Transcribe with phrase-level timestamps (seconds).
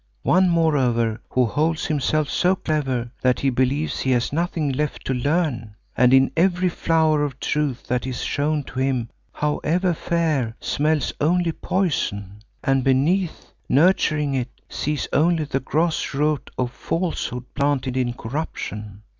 [0.23, 5.13] One, moreover, who holds himself so clever that he believes he has nothing left to
[5.13, 11.13] learn, and in every flower of truth that is shown to him, however fair, smells
[11.21, 18.13] only poison, and beneath, nurturing it, sees only the gross root of falsehood planted in
[18.13, 19.03] corruption.